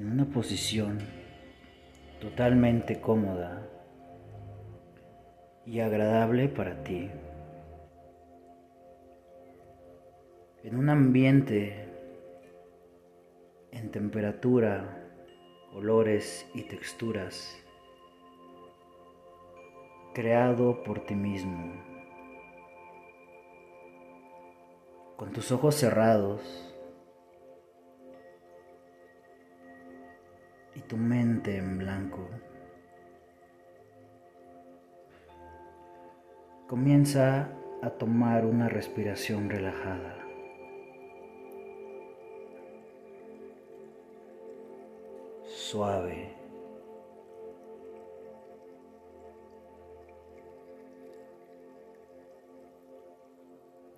[0.00, 0.98] en una posición
[2.22, 3.68] totalmente cómoda
[5.66, 7.10] y agradable para ti.
[10.64, 11.86] En un ambiente
[13.72, 15.06] en temperatura,
[15.74, 17.58] olores y texturas
[20.14, 21.74] creado por ti mismo.
[25.18, 26.69] Con tus ojos cerrados,
[30.90, 32.28] tu mente en blanco.
[36.66, 37.48] Comienza
[37.80, 40.16] a tomar una respiración relajada.
[45.44, 46.34] Suave.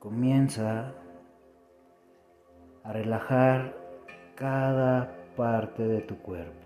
[0.00, 0.92] Comienza
[2.82, 3.74] a relajar
[4.34, 6.63] cada parte de tu cuerpo.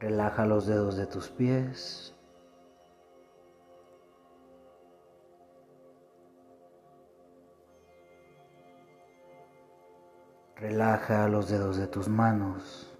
[0.00, 2.14] Relaja los dedos de tus pies.
[10.54, 12.92] Relaja los dedos de tus manos.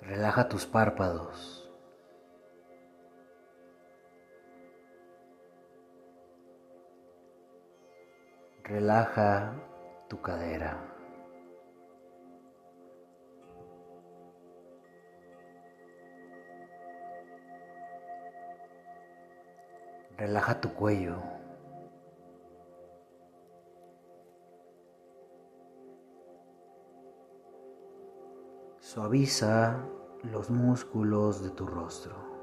[0.00, 1.65] Relaja tus párpados.
[8.66, 9.54] Relaja
[10.08, 10.76] tu cadera.
[20.16, 21.22] Relaja tu cuello.
[28.80, 29.78] Suaviza
[30.24, 32.35] los músculos de tu rostro.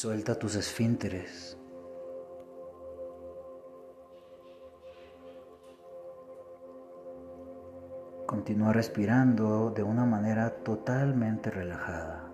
[0.00, 1.58] Suelta tus esfínteres.
[8.24, 12.32] Continúa respirando de una manera totalmente relajada.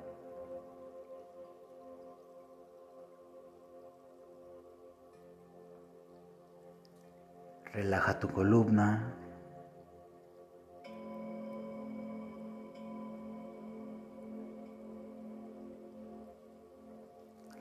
[7.72, 9.26] Relaja tu columna.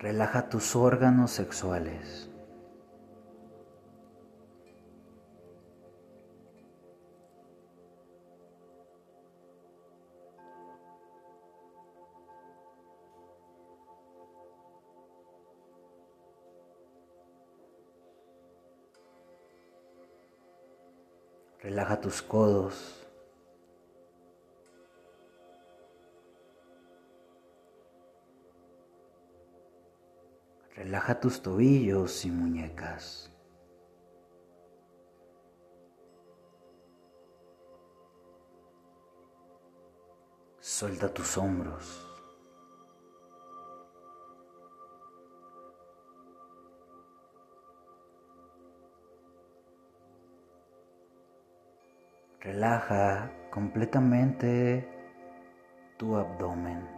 [0.06, 2.30] Relaja tus órganos sexuales.
[21.64, 23.05] Relaja tus codos.
[30.96, 33.30] Relaja tus tobillos y muñecas.
[40.62, 42.08] Suelta tus hombros.
[52.40, 54.88] Relaja completamente
[55.98, 56.95] tu abdomen.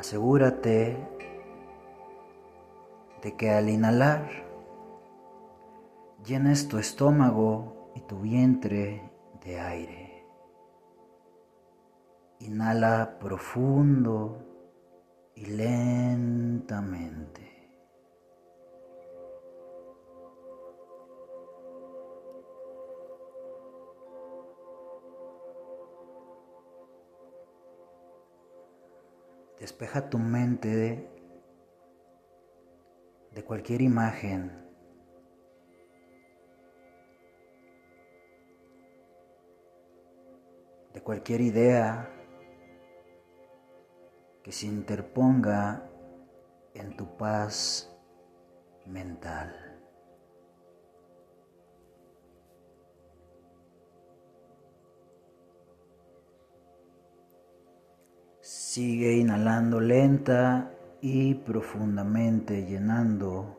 [0.00, 0.96] Asegúrate
[3.22, 4.30] de que al inhalar
[6.24, 9.02] llenes tu estómago y tu vientre
[9.44, 10.24] de aire.
[12.38, 14.38] Inhala profundo
[15.34, 17.49] y lentamente.
[29.70, 31.08] Despeja tu mente de,
[33.30, 34.50] de cualquier imagen
[40.92, 42.10] de cualquier idea
[44.42, 45.88] que se interponga
[46.74, 47.96] en tu paz
[48.86, 49.69] mental.
[58.72, 60.70] Sigue inhalando lenta
[61.00, 63.58] y profundamente llenando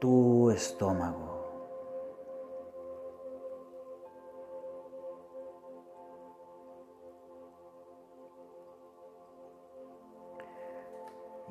[0.00, 1.38] tu estómago.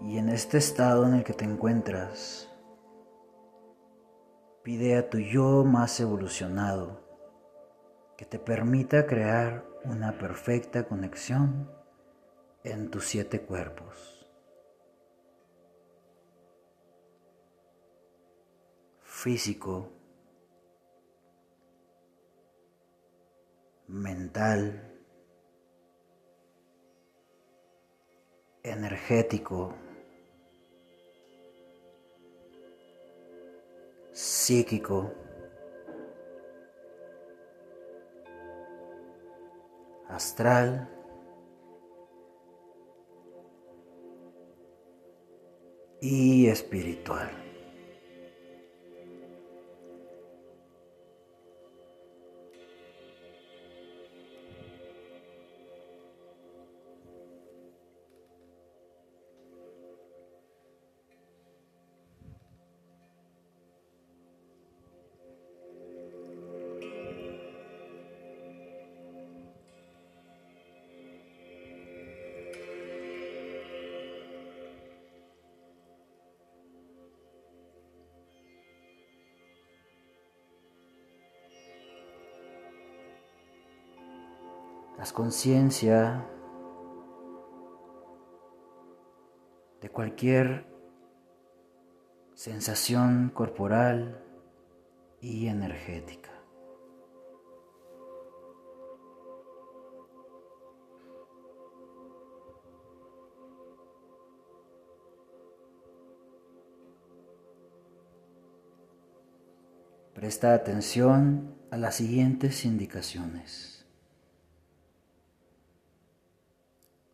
[0.02, 2.54] Y en este estado en el que te encuentras,
[4.64, 7.08] pide a tu yo más evolucionado
[8.18, 11.72] que te permita crear una perfecta conexión
[12.64, 14.30] en tus siete cuerpos.
[19.02, 19.90] Físico,
[23.88, 24.94] mental,
[28.64, 29.74] energético,
[34.12, 35.14] psíquico,
[40.18, 40.90] astral,
[46.02, 47.47] y espiritual.
[85.14, 86.28] Conciencia
[89.82, 90.68] de cualquier
[92.36, 94.24] sensación corporal
[95.20, 96.30] y energética.
[110.14, 113.77] Presta atención a las siguientes indicaciones.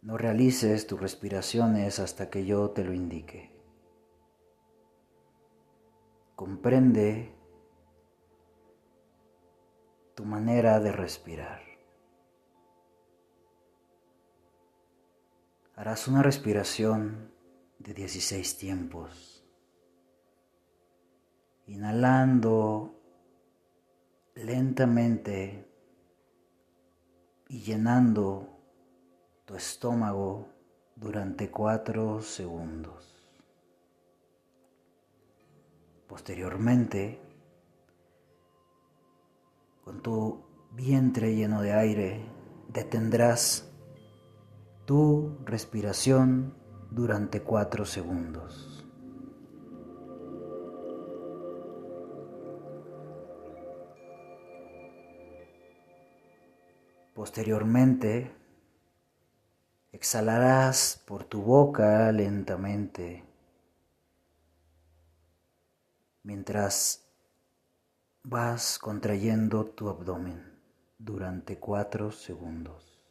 [0.04, 3.54] No realices tus respiraciones hasta que yo te lo indique.
[6.36, 7.34] Comprende
[10.14, 11.62] tu manera de respirar.
[15.78, 17.32] Harás una respiración
[17.80, 19.48] de 16 tiempos,
[21.66, 23.02] inhalando
[24.36, 25.66] lentamente
[27.48, 28.53] y llenando
[29.46, 30.48] tu estómago
[30.96, 33.22] durante cuatro segundos.
[36.08, 37.20] Posteriormente,
[39.84, 42.26] con tu vientre lleno de aire,
[42.70, 43.70] detendrás
[44.86, 46.56] tu respiración
[46.92, 48.86] durante cuatro segundos.
[57.14, 58.43] Posteriormente,
[59.94, 63.24] Exhalarás por tu boca lentamente
[66.24, 67.06] mientras
[68.24, 70.60] vas contrayendo tu abdomen
[70.98, 73.06] durante cuatro segundos.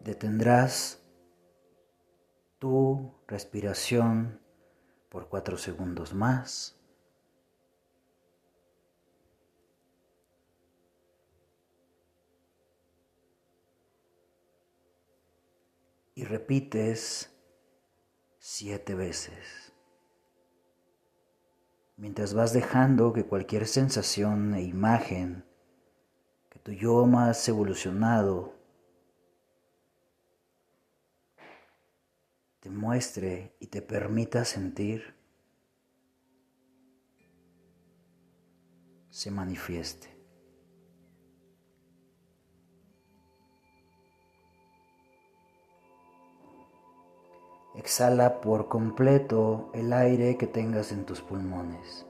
[0.00, 1.02] Detendrás
[2.58, 4.45] tu respiración
[5.16, 6.76] por cuatro segundos más.
[16.14, 17.34] Y repites
[18.38, 19.72] siete veces.
[21.96, 25.46] Mientras vas dejando que cualquier sensación e imagen
[26.50, 28.52] que tu yo más evolucionado
[32.66, 35.14] te muestre y te permita sentir,
[39.08, 40.08] se manifieste.
[47.76, 52.04] Exhala por completo el aire que tengas en tus pulmones.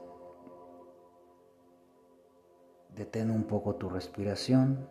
[2.95, 4.89] Detén un poco tu respiración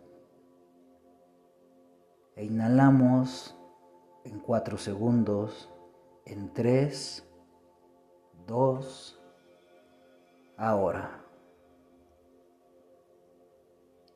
[2.36, 3.55] e inhalamos
[4.26, 5.70] en cuatro segundos,
[6.24, 7.24] en tres,
[8.46, 9.20] dos,
[10.56, 11.22] ahora.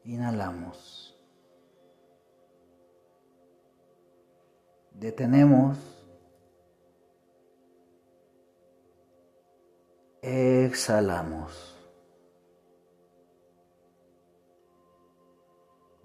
[0.04, 1.16] Inhalamos.
[4.92, 6.00] Detenemos
[10.22, 11.74] Exhalamos.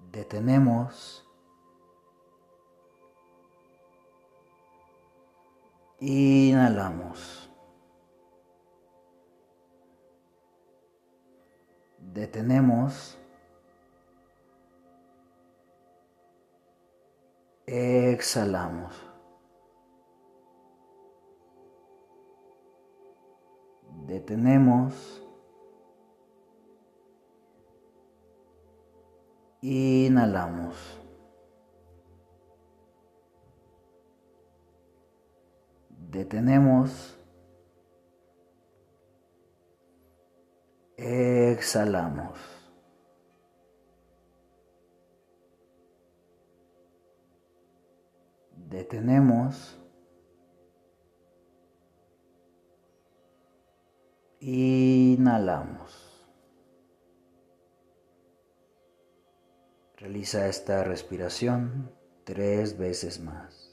[0.10, 1.25] Detenemos.
[6.08, 7.50] Inhalamos.
[11.98, 13.18] Detenemos.
[17.66, 18.94] Exhalamos.
[24.06, 25.24] Detenemos.
[29.64, 31.05] Inhalamos.
[36.16, 37.20] Detenemos.
[40.96, 42.40] Exhalamos.
[48.70, 49.78] Detenemos.
[54.40, 55.92] Inhalamos.
[59.98, 61.92] Realiza esta respiración
[62.24, 63.65] tres veces más.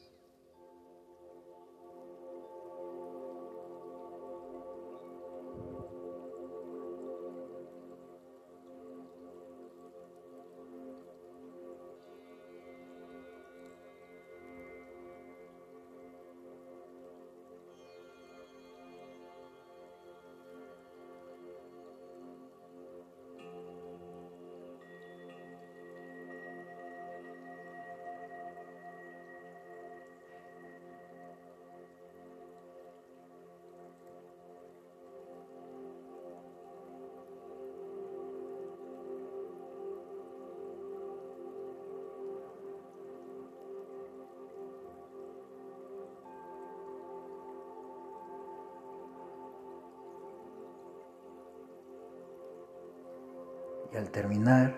[53.93, 54.75] Y al terminar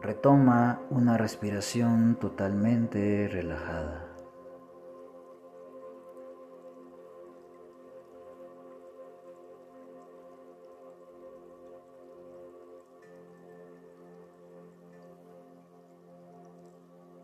[0.00, 4.10] retoma una respiración totalmente relajada.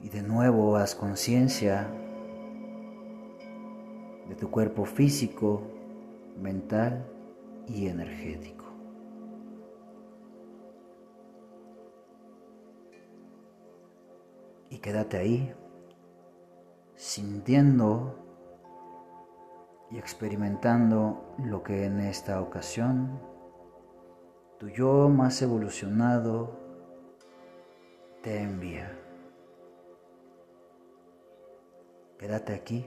[0.00, 1.86] Y de nuevo haz conciencia
[4.28, 5.62] de tu cuerpo físico,
[6.40, 7.06] mental
[7.66, 8.59] y energético.
[14.80, 15.54] Quédate ahí,
[16.96, 18.16] sintiendo
[19.90, 23.20] y experimentando lo que en esta ocasión
[24.58, 26.58] tu yo más evolucionado
[28.22, 28.96] te envía.
[32.18, 32.86] Quédate aquí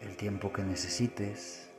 [0.00, 1.72] el tiempo que necesites